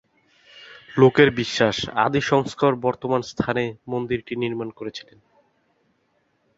[0.97, 5.17] লোকের বিশ্বাস, আদি শঙ্কর বর্তমান স্থানে মন্দিরটি নির্মাণ করেছিলেন।